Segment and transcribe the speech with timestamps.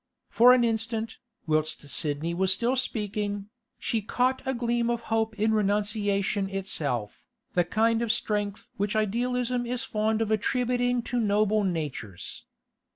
[0.29, 5.53] For an instant, whilst Sidney was still speaking, she caught a gleam of hope in
[5.53, 12.45] renunciation itself, the kind of strength which idealism is fond of attributing to noble natures.